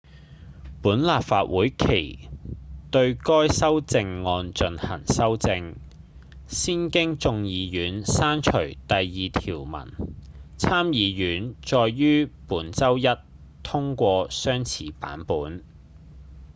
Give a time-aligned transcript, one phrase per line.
[0.81, 2.27] 本立法會期
[2.89, 5.75] 對該修正案進行修正
[6.47, 8.51] 先經眾議院刪除
[8.87, 9.91] 第二條文
[10.57, 13.03] 參議院再於本周一
[13.61, 15.63] 通過相似版本